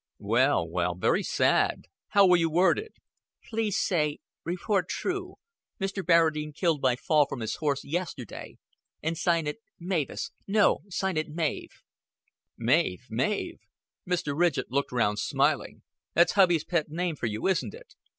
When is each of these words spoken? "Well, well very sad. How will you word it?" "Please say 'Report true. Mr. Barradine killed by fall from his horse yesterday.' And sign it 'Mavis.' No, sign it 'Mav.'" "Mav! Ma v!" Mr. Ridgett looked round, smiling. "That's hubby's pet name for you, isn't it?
"Well, 0.17 0.67
well 0.67 0.95
very 0.95 1.21
sad. 1.21 1.85
How 2.07 2.25
will 2.25 2.37
you 2.37 2.49
word 2.49 2.79
it?" 2.79 2.95
"Please 3.47 3.77
say 3.79 4.17
'Report 4.43 4.89
true. 4.89 5.35
Mr. 5.79 6.03
Barradine 6.03 6.53
killed 6.55 6.81
by 6.81 6.95
fall 6.95 7.27
from 7.27 7.39
his 7.41 7.57
horse 7.57 7.83
yesterday.' 7.83 8.57
And 9.03 9.15
sign 9.15 9.45
it 9.45 9.57
'Mavis.' 9.79 10.31
No, 10.47 10.79
sign 10.89 11.17
it 11.17 11.29
'Mav.'" 11.29 11.83
"Mav! 12.57 12.97
Ma 13.11 13.25
v!" 13.27 13.59
Mr. 14.09 14.35
Ridgett 14.35 14.71
looked 14.71 14.91
round, 14.91 15.19
smiling. 15.19 15.83
"That's 16.15 16.31
hubby's 16.31 16.63
pet 16.63 16.89
name 16.89 17.15
for 17.15 17.27
you, 17.27 17.45
isn't 17.45 17.75
it? 17.75 17.93